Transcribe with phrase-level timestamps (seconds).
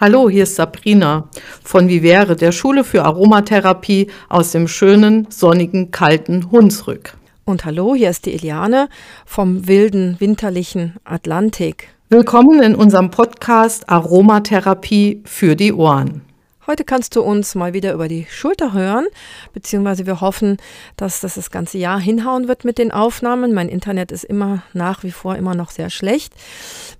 [0.00, 1.28] Hallo, hier ist Sabrina
[1.64, 7.14] von Vivere, der Schule für Aromatherapie aus dem schönen, sonnigen, kalten Hunsrück.
[7.44, 8.90] Und hallo, hier ist die Eliane
[9.26, 11.88] vom wilden, winterlichen Atlantik.
[12.10, 16.27] Willkommen in unserem Podcast Aromatherapie für die Ohren.
[16.68, 19.06] Heute kannst du uns mal wieder über die Schulter hören,
[19.54, 20.58] beziehungsweise wir hoffen,
[20.96, 23.54] dass das das ganze Jahr hinhauen wird mit den Aufnahmen.
[23.54, 26.34] Mein Internet ist immer nach wie vor immer noch sehr schlecht.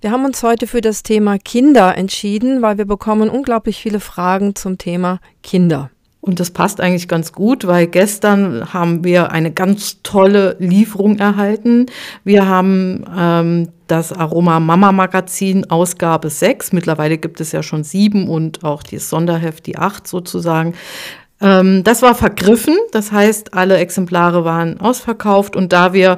[0.01, 4.55] Wir haben uns heute für das Thema Kinder entschieden, weil wir bekommen unglaublich viele Fragen
[4.55, 5.91] zum Thema Kinder.
[6.21, 11.85] Und das passt eigentlich ganz gut, weil gestern haben wir eine ganz tolle Lieferung erhalten.
[12.25, 16.73] Wir haben ähm, das Aroma Mama Magazin Ausgabe 6.
[16.73, 20.73] Mittlerweile gibt es ja schon sieben und auch die Sonderheft, die acht sozusagen.
[21.41, 26.17] Ähm, das war vergriffen, das heißt, alle Exemplare waren ausverkauft und da wir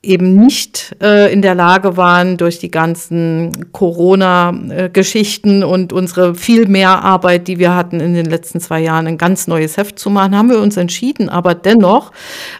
[0.00, 7.02] eben nicht äh, in der Lage waren, durch die ganzen Corona-Geschichten und unsere viel mehr
[7.02, 10.36] Arbeit, die wir hatten in den letzten zwei Jahren, ein ganz neues Heft zu machen,
[10.36, 12.12] haben wir uns entschieden, aber dennoch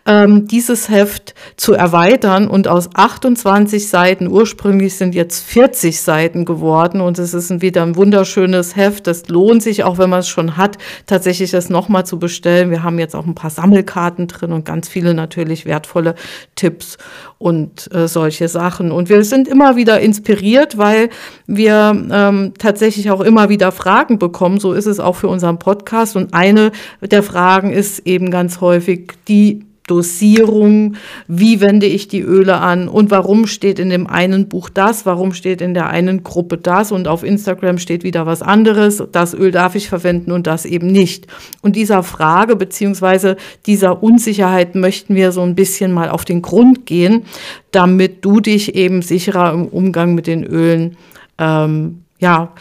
[0.04, 7.00] ähm, dieses Heft zu erweitern und aus 28 Seiten, ursprünglich sind jetzt 40 Seiten geworden
[7.00, 9.06] und es ist wieder ein wunderschönes Heft.
[9.06, 12.70] Das lohnt sich, auch wenn man es schon hat, tatsächlich das nochmal zu bestellen.
[12.70, 16.16] Wir haben jetzt auch ein paar Sammelkarten drin und ganz viele natürlich wertvolle
[16.56, 16.98] Tipps
[17.38, 18.90] und äh, solche Sachen.
[18.90, 21.08] Und wir sind immer wieder inspiriert, weil
[21.46, 24.58] wir ähm, tatsächlich auch immer wieder Fragen bekommen.
[24.58, 26.16] So ist es auch für unseren Podcast.
[26.16, 30.94] Und eine der Fragen ist eben ganz häufig die Dosierung,
[31.26, 35.32] wie wende ich die Öle an und warum steht in dem einen Buch das, warum
[35.34, 39.50] steht in der einen Gruppe das und auf Instagram steht wieder was anderes, das Öl
[39.50, 41.26] darf ich verwenden und das eben nicht.
[41.62, 43.36] Und dieser Frage beziehungsweise
[43.66, 47.24] dieser Unsicherheit möchten wir so ein bisschen mal auf den Grund gehen,
[47.70, 50.96] damit du dich eben sicherer im Umgang mit den Ölen
[51.38, 52.52] ähm, ja,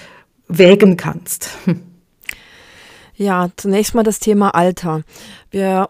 [0.48, 1.50] wägen kannst.
[3.20, 5.02] Ja, zunächst mal das Thema Alter.
[5.50, 5.90] Wir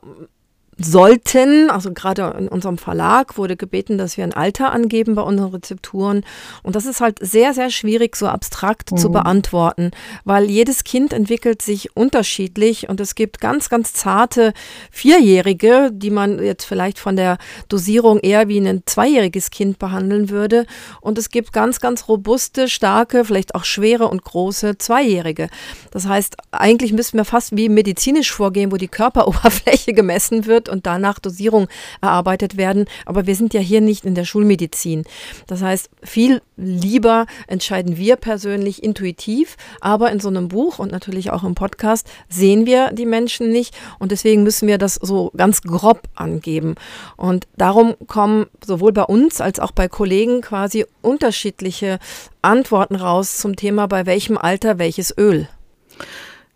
[0.79, 5.51] sollten, also gerade in unserem Verlag wurde gebeten, dass wir ein Alter angeben bei unseren
[5.51, 6.23] Rezepturen.
[6.63, 8.97] Und das ist halt sehr, sehr schwierig, so abstrakt mhm.
[8.97, 9.91] zu beantworten,
[10.23, 14.53] weil jedes Kind entwickelt sich unterschiedlich und es gibt ganz, ganz zarte
[14.91, 17.37] Vierjährige, die man jetzt vielleicht von der
[17.69, 20.65] Dosierung eher wie ein zweijähriges Kind behandeln würde.
[21.01, 25.49] Und es gibt ganz, ganz robuste, starke, vielleicht auch schwere und große Zweijährige.
[25.91, 30.85] Das heißt, eigentlich müssten wir fast wie medizinisch vorgehen, wo die Körperoberfläche gemessen wird und
[30.85, 31.67] danach Dosierung
[32.01, 32.85] erarbeitet werden.
[33.05, 35.03] Aber wir sind ja hier nicht in der Schulmedizin.
[35.47, 41.31] Das heißt, viel lieber entscheiden wir persönlich intuitiv, aber in so einem Buch und natürlich
[41.31, 45.61] auch im Podcast sehen wir die Menschen nicht und deswegen müssen wir das so ganz
[45.61, 46.75] grob angeben.
[47.15, 51.99] Und darum kommen sowohl bei uns als auch bei Kollegen quasi unterschiedliche
[52.41, 55.47] Antworten raus zum Thema, bei welchem Alter welches Öl.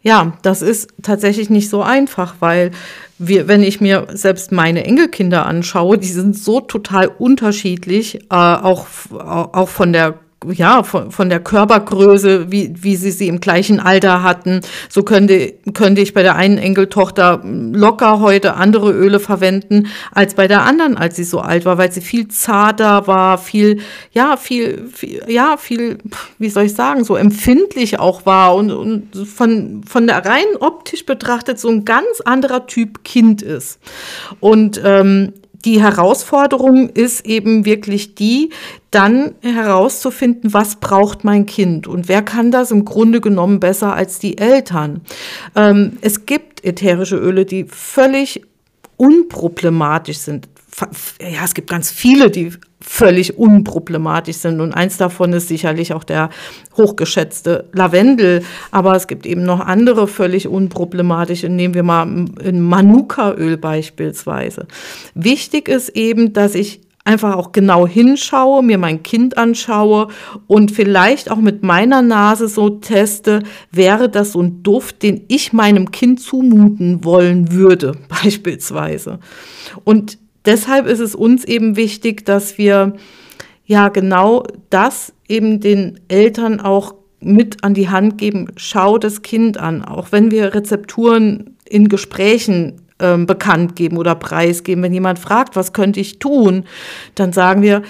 [0.03, 2.71] Ja, das ist tatsächlich nicht so einfach, weil
[3.19, 8.87] wir, wenn ich mir selbst meine Enkelkinder anschaue, die sind so total unterschiedlich, äh, auch,
[9.11, 10.15] auch von der
[10.49, 14.61] ja, von, von der Körpergröße, wie, wie sie sie im gleichen Alter hatten.
[14.89, 20.47] So könnte, könnte ich bei der einen Enkeltochter locker heute andere Öle verwenden als bei
[20.47, 23.81] der anderen, als sie so alt war, weil sie viel zarter war, viel,
[24.13, 25.99] ja, viel, viel ja, viel,
[26.39, 31.05] wie soll ich sagen, so empfindlich auch war und, und von, von der rein optisch
[31.05, 33.79] betrachtet so ein ganz anderer Typ Kind ist.
[34.39, 38.49] Und ähm, die Herausforderung ist eben wirklich die,
[38.89, 44.19] dann herauszufinden, was braucht mein Kind und wer kann das im Grunde genommen besser als
[44.19, 45.01] die Eltern.
[45.55, 48.41] Ähm, es gibt ätherische Öle, die völlig
[48.97, 50.47] unproblematisch sind.
[51.19, 54.59] Ja, es gibt ganz viele, die völlig unproblematisch sind.
[54.59, 56.29] Und eins davon ist sicherlich auch der
[56.77, 58.43] hochgeschätzte Lavendel.
[58.71, 61.49] Aber es gibt eben noch andere völlig unproblematische.
[61.49, 64.67] Nehmen wir mal ein Manuka-Öl beispielsweise.
[65.13, 70.09] Wichtig ist eben, dass ich einfach auch genau hinschaue, mir mein Kind anschaue
[70.47, 73.41] und vielleicht auch mit meiner Nase so teste,
[73.71, 77.93] wäre das so ein Duft, den ich meinem Kind zumuten wollen würde,
[78.23, 79.19] beispielsweise.
[79.83, 82.93] Und deshalb ist es uns eben wichtig, dass wir
[83.65, 88.47] ja genau das eben den Eltern auch mit an die Hand geben.
[88.57, 94.83] Schau das Kind an, auch wenn wir Rezepturen in Gesprächen ähm, bekannt geben oder preisgeben.
[94.83, 96.65] Wenn jemand fragt, was könnte ich tun,
[97.15, 97.83] dann sagen wir,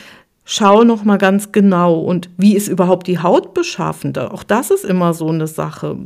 [0.45, 4.15] schau noch mal ganz genau und wie ist überhaupt die Haut beschaffen?
[4.18, 5.98] Auch das ist immer so eine Sache.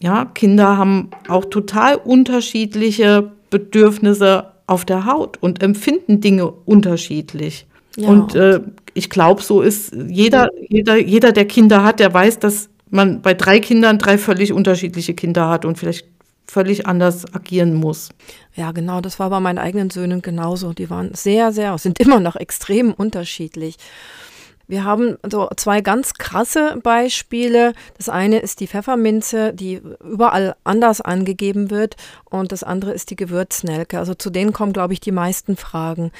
[0.00, 7.66] Ja, Kinder haben auch total unterschiedliche Bedürfnisse auf der Haut und empfinden Dinge unterschiedlich.
[7.96, 8.08] Ja.
[8.08, 8.60] Und äh,
[8.94, 13.34] ich glaube, so ist jeder, jeder, jeder, der Kinder hat, der weiß, dass man bei
[13.34, 16.06] drei Kindern drei völlig unterschiedliche Kinder hat und vielleicht
[16.46, 18.10] völlig anders agieren muss.
[18.54, 20.72] Ja, genau, das war bei meinen eigenen Söhnen genauso.
[20.72, 23.76] Die waren sehr, sehr, sind immer noch extrem unterschiedlich.
[24.68, 27.72] Wir haben so zwei ganz krasse Beispiele.
[27.96, 31.96] Das eine ist die Pfefferminze, die überall anders angegeben wird.
[32.24, 33.98] Und das andere ist die Gewürznelke.
[33.98, 36.12] Also zu denen kommen, glaube ich, die meisten Fragen.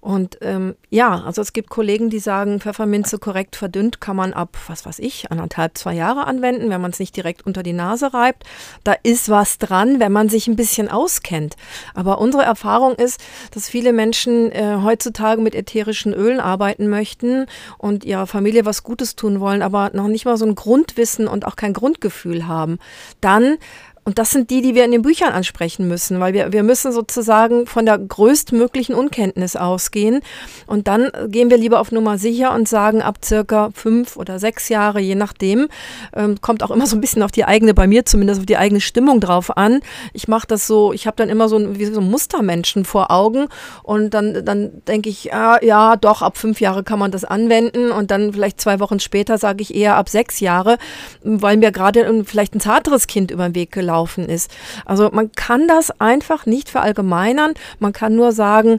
[0.00, 4.56] Und ähm, ja, also es gibt Kollegen, die sagen, Pfefferminze korrekt verdünnt kann man ab,
[4.66, 8.12] was weiß ich, anderthalb, zwei Jahre anwenden, wenn man es nicht direkt unter die Nase
[8.12, 8.44] reibt.
[8.82, 11.56] Da ist was dran, wenn man sich ein bisschen auskennt.
[11.94, 13.20] Aber unsere Erfahrung ist,
[13.52, 17.46] dass viele Menschen äh, heutzutage mit ätherischen Ölen arbeiten möchten
[17.78, 21.26] und und ihrer Familie was Gutes tun wollen, aber noch nicht mal so ein Grundwissen
[21.26, 22.78] und auch kein Grundgefühl haben,
[23.20, 23.58] dann
[24.04, 26.90] und das sind die, die wir in den Büchern ansprechen müssen, weil wir, wir müssen
[26.90, 30.22] sozusagen von der größtmöglichen Unkenntnis ausgehen.
[30.66, 34.70] Und dann gehen wir lieber auf Nummer sicher und sagen, ab circa fünf oder sechs
[34.70, 35.68] Jahre, je nachdem,
[36.14, 38.56] ähm, kommt auch immer so ein bisschen auf die eigene, bei mir zumindest auf die
[38.56, 39.80] eigene Stimmung drauf an.
[40.14, 43.48] Ich mache das so, ich habe dann immer so ein, wie so Mustermenschen vor Augen
[43.82, 47.92] und dann, dann denke ich, ah, ja, doch, ab fünf Jahre kann man das anwenden
[47.92, 50.78] und dann vielleicht zwei Wochen später sage ich eher ab sechs Jahre,
[51.22, 54.50] weil mir gerade vielleicht ein zarteres Kind über den Weg gelaufen gelaufen ist.
[54.84, 57.54] Also man kann das einfach nicht verallgemeinern.
[57.80, 58.78] Man kann nur sagen,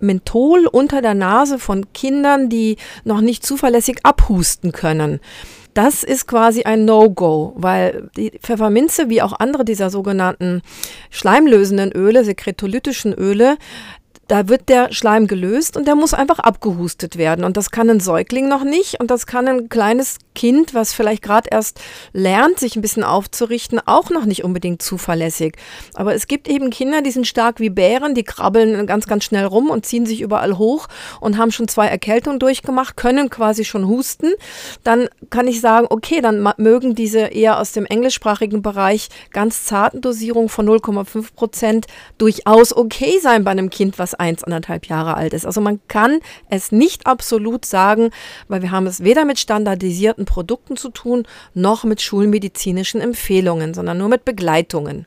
[0.00, 5.20] Menthol unter der Nase von Kindern, die noch nicht zuverlässig abhusten können.
[5.72, 10.62] Das ist quasi ein No-Go, weil die Pfefferminze, wie auch andere dieser sogenannten
[11.10, 13.56] schleimlösenden Öle, sekretolytischen Öle,
[14.30, 17.44] da wird der Schleim gelöst und der muss einfach abgehustet werden.
[17.44, 21.22] Und das kann ein Säugling noch nicht und das kann ein kleines Kind, was vielleicht
[21.22, 21.80] gerade erst
[22.12, 25.56] lernt, sich ein bisschen aufzurichten, auch noch nicht unbedingt zuverlässig.
[25.94, 29.46] Aber es gibt eben Kinder, die sind stark wie Bären, die krabbeln ganz, ganz schnell
[29.46, 30.86] rum und ziehen sich überall hoch
[31.20, 34.28] und haben schon zwei Erkältungen durchgemacht, können quasi schon husten.
[34.84, 40.00] Dann kann ich sagen, okay, dann mögen diese eher aus dem englischsprachigen Bereich ganz zarten
[40.00, 41.86] Dosierungen von 0,5 Prozent
[42.16, 45.46] durchaus okay sein bei einem Kind, was eins, anderthalb Jahre alt ist.
[45.46, 48.10] Also man kann es nicht absolut sagen,
[48.46, 53.98] weil wir haben es weder mit standardisierten Produkten zu tun, noch mit schulmedizinischen Empfehlungen, sondern
[53.98, 55.06] nur mit Begleitungen.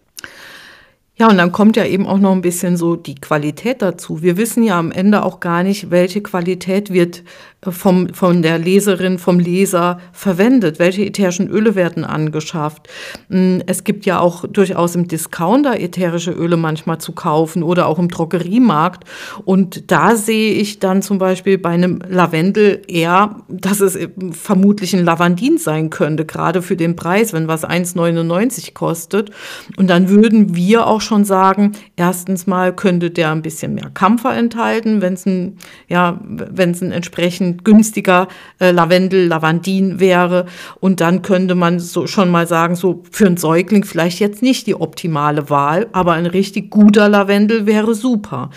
[1.15, 4.23] Ja, und dann kommt ja eben auch noch ein bisschen so die Qualität dazu.
[4.23, 7.23] Wir wissen ja am Ende auch gar nicht, welche Qualität wird
[7.71, 10.79] vom, von der Leserin, vom Leser verwendet?
[10.79, 12.89] Welche ätherischen Öle werden angeschafft?
[13.29, 17.99] Hm, es gibt ja auch durchaus im Discounter ätherische Öle manchmal zu kaufen oder auch
[17.99, 19.03] im Drogeriemarkt.
[19.45, 23.97] Und da sehe ich dann zum Beispiel bei einem Lavendel eher, dass es
[24.31, 29.31] vermutlich ein Lavandin sein könnte, gerade für den Preis, wenn was 1,99 kostet.
[29.77, 34.35] Und dann würden wir auch schon sagen, erstens mal könnte der ein bisschen mehr Kampfer
[34.35, 35.57] enthalten, wenn es ein,
[35.87, 38.27] ja, wenn es ein entsprechend günstiger
[38.59, 40.45] äh, Lavendel, Lavandin wäre.
[40.79, 44.67] Und dann könnte man so schon mal sagen, so für einen Säugling vielleicht jetzt nicht
[44.67, 48.49] die optimale Wahl, aber ein richtig guter Lavendel wäre super.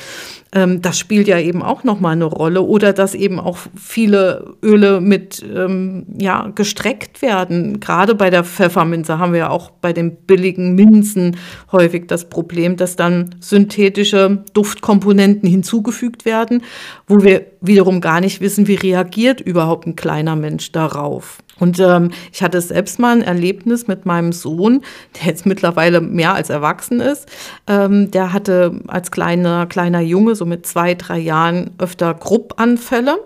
[0.53, 2.63] Ähm, das spielt ja eben auch nochmal eine Rolle.
[2.63, 7.81] Oder dass eben auch viele Öle mit ähm, ja, gestreckt werden.
[7.81, 11.37] Gerade bei der Pfefferminze haben wir ja auch bei den billigen Minzen
[11.73, 16.63] häufig das Problem, dass dann synthetische Duftkomponenten hinzugefügt werden,
[17.07, 21.39] wo wir wiederum gar nicht wissen, wie reagiert überhaupt ein kleiner Mensch darauf.
[21.59, 24.83] Und ähm, ich hatte selbst mal ein Erlebnis mit meinem Sohn,
[25.17, 27.29] der jetzt mittlerweile mehr als erwachsen ist.
[27.67, 33.19] Ähm, der hatte als kleiner, kleiner Junge, so mit zwei, drei Jahren, öfter Gruppanfälle.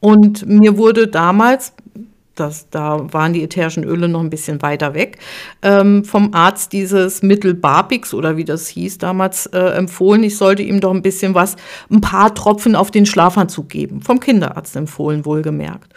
[0.00, 1.74] Und mir wurde damals,
[2.34, 5.18] das, da waren die ätherischen Öle noch ein bisschen weiter weg,
[5.60, 10.22] ähm, vom Arzt dieses Mittel Barbix oder wie das hieß damals äh, empfohlen.
[10.22, 11.56] Ich sollte ihm doch ein bisschen was,
[11.90, 14.00] ein paar Tropfen auf den Schlafanzug geben.
[14.00, 15.92] Vom Kinderarzt empfohlen, wohlgemerkt.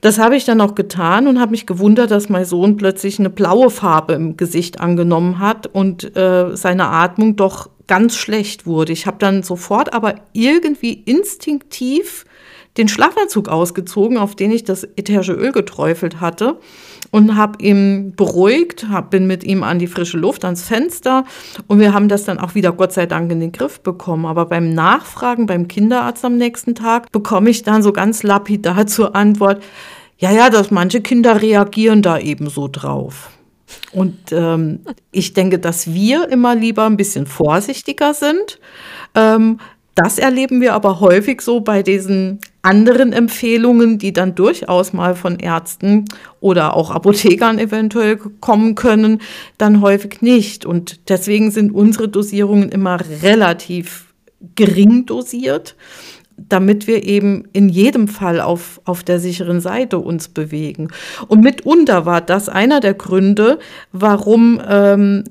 [0.00, 3.30] Das habe ich dann auch getan und habe mich gewundert, dass mein Sohn plötzlich eine
[3.30, 8.92] blaue Farbe im Gesicht angenommen hat und äh, seine Atmung doch ganz schlecht wurde.
[8.92, 12.24] Ich habe dann sofort aber irgendwie instinktiv
[12.78, 16.58] den Schlafanzug ausgezogen, auf den ich das ätherische Öl geträufelt hatte
[17.10, 21.24] und habe ihn beruhigt, hab, bin mit ihm an die frische Luft, ans Fenster
[21.66, 24.26] und wir haben das dann auch wieder Gott sei Dank in den Griff bekommen.
[24.26, 29.16] Aber beim Nachfragen beim Kinderarzt am nächsten Tag bekomme ich dann so ganz lapidar zur
[29.16, 29.62] Antwort,
[30.18, 33.30] ja, ja, dass manche Kinder reagieren da eben so drauf.
[33.92, 34.80] Und ähm,
[35.12, 38.58] ich denke, dass wir immer lieber ein bisschen vorsichtiger sind.
[39.14, 39.58] Ähm,
[39.94, 45.38] das erleben wir aber häufig so bei diesen anderen Empfehlungen, die dann durchaus mal von
[45.38, 46.04] Ärzten
[46.40, 49.20] oder auch Apothekern eventuell kommen können,
[49.58, 50.66] dann häufig nicht.
[50.66, 54.06] Und deswegen sind unsere Dosierungen immer relativ
[54.54, 55.76] gering dosiert
[56.38, 60.88] damit wir eben in jedem Fall auf, auf der sicheren Seite uns bewegen.
[61.26, 63.58] Und mitunter war das einer der Gründe,
[63.92, 65.24] warum ähm,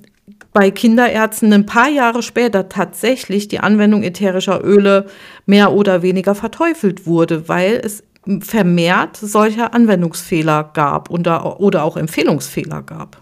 [0.58, 5.06] bei Kinderärzten ein paar Jahre später tatsächlich die Anwendung ätherischer Öle
[5.46, 8.04] mehr oder weniger verteufelt wurde, weil es
[8.40, 13.22] vermehrt solcher Anwendungsfehler gab oder, oder auch Empfehlungsfehler gab.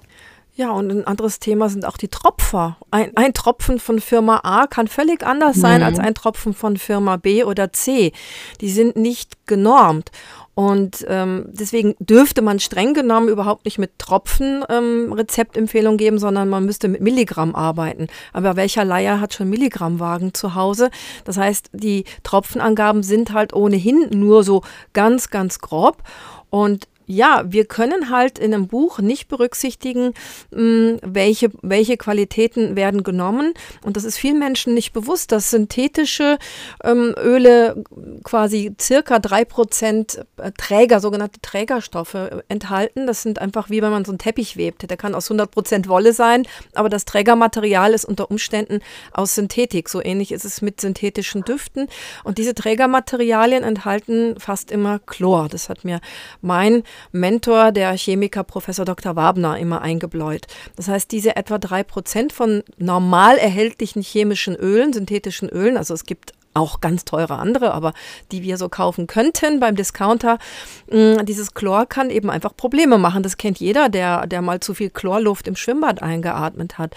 [0.53, 2.77] Ja, und ein anderes Thema sind auch die Tropfer.
[2.89, 5.87] Ein, ein Tropfen von Firma A kann völlig anders sein mhm.
[5.87, 8.13] als ein Tropfen von Firma B oder C.
[8.61, 10.09] Die sind nicht genormt.
[10.55, 16.47] Und ähm, deswegen dürfte man streng genommen überhaupt nicht mit Tropfen ähm, Rezeptempfehlung geben, sondern
[16.47, 18.07] man müsste mit Milligramm arbeiten.
[18.31, 20.91] Aber welcher Leier hat schon Milligrammwagen zu Hause?
[21.25, 24.61] Das heißt, die Tropfenangaben sind halt ohnehin nur so
[24.93, 26.03] ganz, ganz grob.
[26.49, 30.13] Und ja, wir können halt in einem Buch nicht berücksichtigen,
[30.51, 33.53] hm, welche, welche Qualitäten werden genommen.
[33.83, 36.37] Und das ist vielen Menschen nicht bewusst, dass synthetische
[36.83, 37.83] ähm, Öle
[38.23, 43.07] quasi circa drei Prozent äh, Träger, sogenannte Trägerstoffe äh, enthalten.
[43.07, 44.89] Das sind einfach wie wenn man so einen Teppich webt.
[44.89, 48.79] Der kann aus 100 Prozent Wolle sein, aber das Trägermaterial ist unter Umständen
[49.11, 49.89] aus Synthetik.
[49.89, 51.87] So ähnlich ist es mit synthetischen Düften.
[52.23, 55.49] Und diese Trägermaterialien enthalten fast immer Chlor.
[55.49, 55.99] Das hat mir
[56.41, 59.15] mein Mentor, der Chemiker Professor Dr.
[59.15, 60.47] Wabner, immer eingebläut.
[60.75, 66.05] Das heißt, diese etwa drei Prozent von normal erhältlichen chemischen Ölen, synthetischen Ölen, also es
[66.05, 67.93] gibt auch ganz teure andere, aber
[68.31, 70.39] die wir so kaufen könnten beim Discounter.
[70.89, 73.23] Mm, dieses Chlor kann eben einfach Probleme machen.
[73.23, 76.95] Das kennt jeder, der, der mal zu viel Chlorluft im Schwimmbad eingeatmet hat.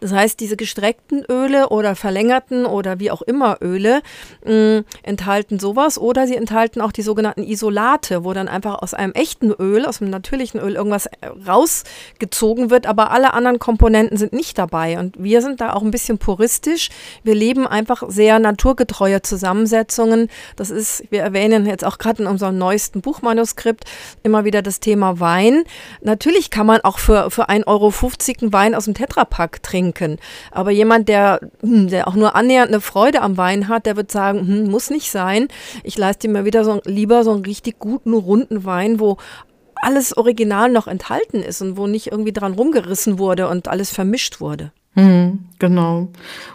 [0.00, 4.00] Das heißt, diese gestreckten Öle oder verlängerten oder wie auch immer Öle
[4.44, 8.94] mh, mm, enthalten sowas oder sie enthalten auch die sogenannten Isolate, wo dann einfach aus
[8.94, 14.16] einem echten Öl, aus einem natürlichen Öl irgendwas äh, rausgezogen wird, aber alle anderen Komponenten
[14.16, 14.98] sind nicht dabei.
[14.98, 16.88] Und wir sind da auch ein bisschen puristisch.
[17.22, 20.28] Wir leben einfach sehr naturgetreu treue Zusammensetzungen.
[20.54, 23.84] Das ist, wir erwähnen jetzt auch gerade in unserem neuesten Buchmanuskript
[24.22, 25.64] immer wieder das Thema Wein.
[26.00, 27.92] Natürlich kann man auch für, für 1,50 Euro
[28.40, 30.18] einen Wein aus dem Tetrapack trinken.
[30.52, 34.12] Aber jemand, der, hm, der auch nur annähernd eine Freude am Wein hat, der wird
[34.12, 35.48] sagen, hm, muss nicht sein.
[35.82, 39.16] Ich leiste mir wieder so lieber so einen richtig guten, runden Wein, wo
[39.74, 44.40] alles original noch enthalten ist und wo nicht irgendwie dran rumgerissen wurde und alles vermischt
[44.40, 44.72] wurde.
[44.94, 46.08] Hm, genau.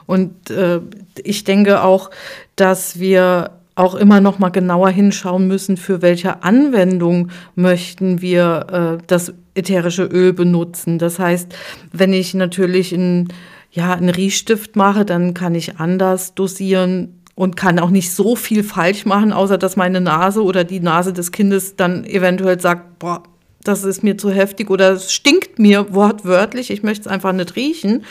[0.05, 0.79] Und äh,
[1.23, 2.09] ich denke auch,
[2.55, 9.03] dass wir auch immer noch mal genauer hinschauen müssen, für welche Anwendung möchten wir äh,
[9.07, 10.99] das ätherische Öl benutzen.
[10.99, 11.53] Das heißt,
[11.93, 13.29] wenn ich natürlich ein,
[13.71, 18.63] ja, einen Riechstift mache, dann kann ich anders dosieren und kann auch nicht so viel
[18.63, 23.23] falsch machen, außer dass meine Nase oder die Nase des Kindes dann eventuell sagt, boah,
[23.69, 27.55] das ist mir zu heftig oder es stinkt mir wortwörtlich, ich möchte es einfach nicht
[27.55, 28.03] riechen.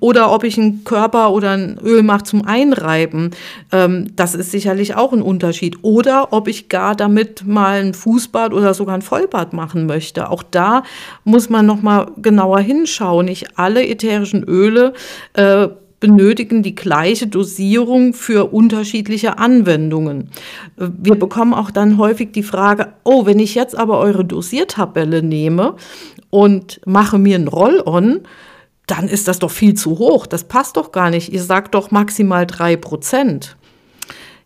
[0.00, 3.30] Oder ob ich einen Körper oder ein Öl mache zum Einreiben,
[3.72, 5.78] ähm, das ist sicherlich auch ein Unterschied.
[5.82, 10.30] Oder ob ich gar damit mal ein Fußbad oder sogar ein Vollbad machen möchte.
[10.30, 10.82] Auch da
[11.24, 13.26] muss man nochmal genauer hinschauen.
[13.26, 14.92] Nicht alle ätherischen Öle
[15.34, 15.68] äh,
[16.00, 20.30] benötigen die gleiche Dosierung für unterschiedliche Anwendungen.
[20.76, 25.74] Wir bekommen auch dann häufig die Frage, oh, wenn ich jetzt aber eure Dosiertabelle nehme
[26.30, 28.20] und mache mir ein Roll-on,
[28.86, 30.26] dann ist das doch viel zu hoch.
[30.26, 31.32] Das passt doch gar nicht.
[31.32, 33.56] Ihr sagt doch maximal drei Prozent.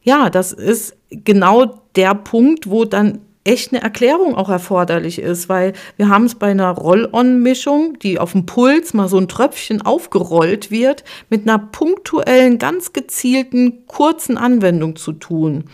[0.02, 5.72] Ja, das ist genau der Punkt, wo dann echt eine Erklärung auch erforderlich ist, weil
[5.96, 10.70] wir haben es bei einer Roll-on-Mischung, die auf dem Puls mal so ein Tröpfchen aufgerollt
[10.70, 15.64] wird, mit einer punktuellen, ganz gezielten, kurzen Anwendung zu tun.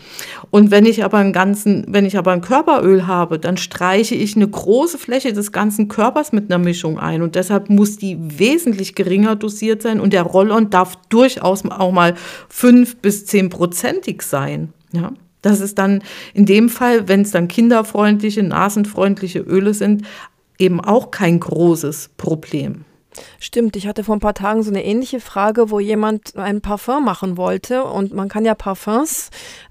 [0.49, 4.37] Und wenn ich aber einen ganzen, wenn ich aber ein Körperöl habe, dann streiche ich
[4.37, 8.95] eine große Fläche des ganzen Körpers mit einer Mischung ein und deshalb muss die wesentlich
[8.95, 12.13] geringer dosiert sein und der Roll-on darf durchaus auch mal
[12.47, 14.71] fünf bis zehn prozentig sein.
[14.93, 15.11] Ja.
[15.41, 16.03] Das ist dann
[16.33, 20.05] in dem Fall, wenn es dann kinderfreundliche, nasenfreundliche Öle sind,
[20.57, 22.85] eben auch kein großes Problem.
[23.39, 27.03] Stimmt, ich hatte vor ein paar Tagen so eine ähnliche Frage, wo jemand ein Parfum
[27.03, 29.29] machen wollte und man kann ja Parfums,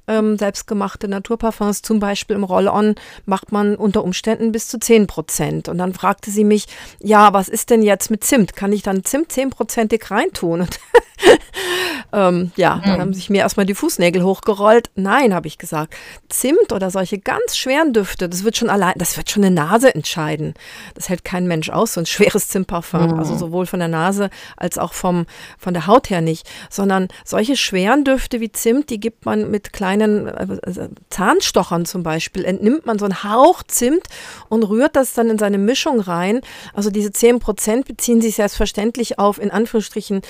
[0.09, 2.95] ähm, selbstgemachte Naturparfums zum Beispiel im Roll-On,
[3.25, 5.69] macht man unter Umständen bis zu 10 Prozent.
[5.69, 6.67] Und dann fragte sie mich,
[7.01, 8.57] ja, was ist denn jetzt mit Zimt?
[8.57, 10.61] Kann ich dann Zimt 10-prozentig reintun?
[10.61, 10.81] Und
[12.13, 14.91] ähm, ja, dann haben sich mir erstmal die Fußnägel hochgerollt.
[14.95, 15.95] Nein, habe ich gesagt.
[16.29, 19.95] Zimt oder solche ganz schweren Düfte, das wird schon allein, das wird schon eine Nase
[19.95, 20.55] entscheiden.
[20.95, 23.13] Das hält kein Mensch aus, so ein schweres Zimtparfum.
[23.13, 23.19] Mhm.
[23.19, 25.27] Also sowohl von der Nase als auch vom,
[25.59, 26.49] von der Haut her nicht.
[26.71, 32.45] Sondern solche schweren Düfte wie Zimt, die gibt man mit kleinen äh, Zahnstochern zum Beispiel.
[32.45, 34.07] Entnimmt man so einen Hauch Zimt
[34.49, 36.41] und rührt das dann in seine Mischung rein.
[36.75, 40.23] Also diese 10 Prozent beziehen sich selbstverständlich auf, in Anführungsstrichen,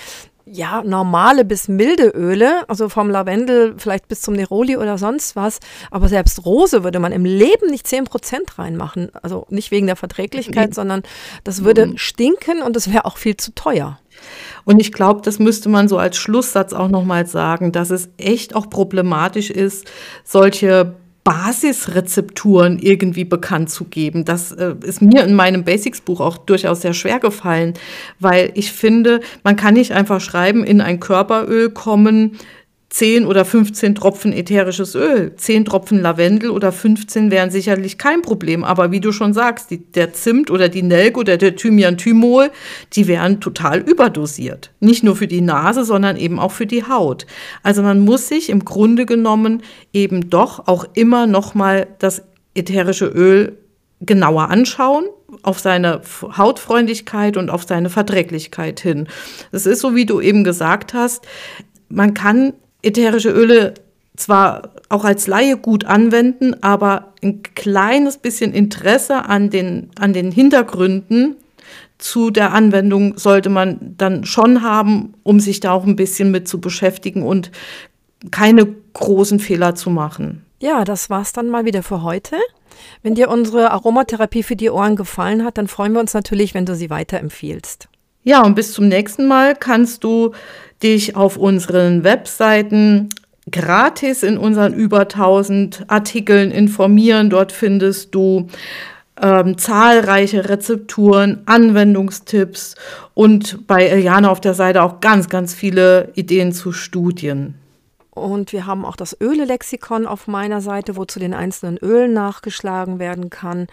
[0.48, 5.58] ja, normale bis milde Öle, also vom Lavendel vielleicht bis zum Neroli oder sonst was.
[5.90, 9.10] Aber selbst Rose würde man im Leben nicht 10% reinmachen.
[9.22, 11.02] Also nicht wegen der Verträglichkeit, sondern
[11.42, 11.98] das würde mhm.
[11.98, 13.98] stinken und es wäre auch viel zu teuer.
[14.64, 18.54] Und ich glaube, das müsste man so als Schlusssatz auch nochmal sagen, dass es echt
[18.54, 19.90] auch problematisch ist,
[20.24, 20.94] solche
[21.26, 24.24] Basisrezepturen irgendwie bekannt zu geben.
[24.24, 27.74] Das äh, ist mir in meinem Basics-Buch auch durchaus sehr schwer gefallen,
[28.20, 32.38] weil ich finde, man kann nicht einfach schreiben, in ein Körperöl kommen
[32.96, 35.36] 10 oder 15 Tropfen ätherisches Öl.
[35.36, 38.64] 10 Tropfen Lavendel oder 15 wären sicherlich kein Problem.
[38.64, 42.50] Aber wie du schon sagst, die, der Zimt oder die Nelk oder der Thymian-Thymol,
[42.94, 44.70] die wären total überdosiert.
[44.80, 47.26] Nicht nur für die Nase, sondern eben auch für die Haut.
[47.62, 49.62] Also man muss sich im Grunde genommen
[49.92, 52.22] eben doch auch immer noch mal das
[52.54, 53.58] ätherische Öl
[54.00, 55.04] genauer anschauen,
[55.42, 59.06] auf seine Hautfreundlichkeit und auf seine Verträglichkeit hin.
[59.52, 61.26] Es ist so, wie du eben gesagt hast,
[61.90, 62.54] man kann
[62.86, 63.74] ätherische Öle
[64.16, 70.30] zwar auch als Laie gut anwenden, aber ein kleines bisschen Interesse an den, an den
[70.30, 71.36] Hintergründen
[71.98, 76.46] zu der Anwendung sollte man dann schon haben, um sich da auch ein bisschen mit
[76.46, 77.50] zu beschäftigen und
[78.30, 80.44] keine großen Fehler zu machen.
[80.60, 82.36] Ja, das war's dann mal wieder für heute.
[83.02, 86.66] Wenn dir unsere Aromatherapie für die Ohren gefallen hat, dann freuen wir uns natürlich, wenn
[86.66, 87.88] du sie weiterempfiehlst.
[88.28, 90.32] Ja, und bis zum nächsten Mal kannst du
[90.82, 93.08] dich auf unseren Webseiten
[93.52, 97.30] gratis in unseren über 1000 Artikeln informieren.
[97.30, 98.48] Dort findest du
[99.22, 102.74] ähm, zahlreiche Rezepturen, Anwendungstipps
[103.14, 107.54] und bei Eliane auf der Seite auch ganz, ganz viele Ideen zu Studien.
[108.16, 112.98] Und wir haben auch das Öle-Lexikon auf meiner Seite, wo zu den einzelnen Ölen nachgeschlagen
[112.98, 113.66] werden kann.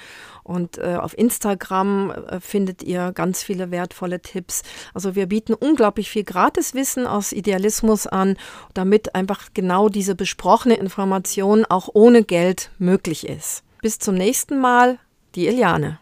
[0.43, 4.63] Und äh, auf Instagram äh, findet ihr ganz viele wertvolle Tipps.
[4.93, 8.35] Also wir bieten unglaublich viel Gratiswissen aus Idealismus an,
[8.73, 13.63] damit einfach genau diese besprochene Information auch ohne Geld möglich ist.
[13.81, 14.99] Bis zum nächsten Mal,
[15.35, 15.99] die Eliane.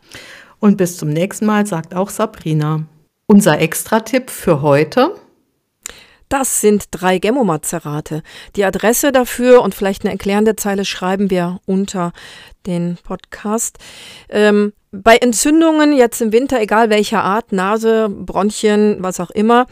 [0.59, 2.85] Und bis zum nächsten Mal sagt auch Sabrina.
[3.27, 5.15] Unser Extra-Tipp für heute.
[6.31, 8.23] Das sind drei Gemomazerate.
[8.55, 12.13] Die Adresse dafür und vielleicht eine erklärende Zeile schreiben wir unter
[12.65, 13.77] den Podcast.
[14.29, 19.65] Ähm, bei Entzündungen jetzt im Winter, egal welcher Art, Nase, Bronchien, was auch immer,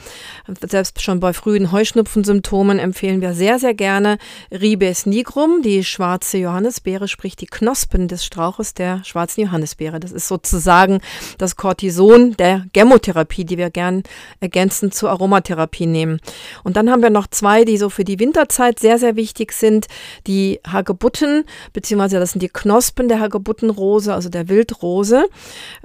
[0.62, 4.17] selbst schon bei frühen Heuschnupfensymptomen empfehlen wir sehr, sehr gerne
[4.49, 9.99] Ribes nigrum, die schwarze Johannisbeere, sprich die Knospen des Strauches der schwarzen Johannisbeere.
[9.99, 11.02] Das ist sozusagen
[11.38, 14.04] das Cortison der Gemotherapie, die wir gern
[14.39, 16.21] ergänzend zur Aromatherapie nehmen.
[16.63, 19.88] Und dann haben wir noch zwei, die so für die Winterzeit sehr, sehr wichtig sind.
[20.28, 22.79] Die Hagebutten, beziehungsweise das sind die Knospen
[23.10, 25.26] der Hagebuttenrose, also der Wildrose.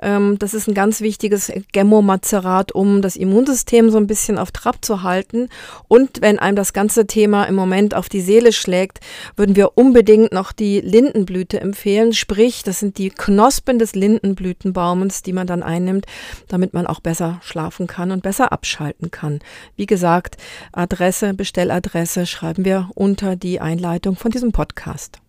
[0.00, 4.84] Ähm, das ist ein ganz wichtiges Gemmomazerat, um das Immunsystem so ein bisschen auf Trab
[4.84, 5.48] zu halten.
[5.88, 9.00] Und wenn einem das ganze Thema im Moment auf die Seele schlägt,
[9.36, 12.12] würden wir unbedingt noch die Lindenblüte empfehlen.
[12.12, 16.06] Sprich, das sind die Knospen des Lindenblütenbaumes, die man dann einnimmt,
[16.48, 19.40] damit man auch besser schlafen kann und besser abschalten kann.
[19.76, 20.36] Wie gesagt,
[20.72, 25.20] Adresse, Bestelladresse schreiben wir unter die Einleitung von diesem Podcast.